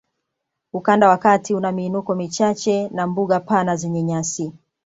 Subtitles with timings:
[0.73, 4.53] Ukanda wa kati una miinuko michache na mbuga pana zenye nyasi